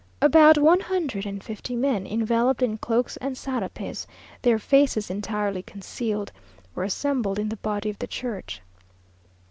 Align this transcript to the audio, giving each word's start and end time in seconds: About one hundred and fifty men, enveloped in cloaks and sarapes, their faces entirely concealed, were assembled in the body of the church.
About 0.19 0.57
one 0.57 0.79
hundred 0.79 1.27
and 1.27 1.43
fifty 1.43 1.75
men, 1.75 2.07
enveloped 2.07 2.63
in 2.63 2.79
cloaks 2.79 3.17
and 3.17 3.37
sarapes, 3.37 4.07
their 4.41 4.57
faces 4.57 5.11
entirely 5.11 5.61
concealed, 5.61 6.31
were 6.73 6.83
assembled 6.83 7.37
in 7.37 7.49
the 7.49 7.57
body 7.57 7.91
of 7.91 7.99
the 7.99 8.07
church. 8.07 8.63